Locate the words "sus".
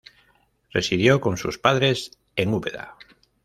1.37-1.59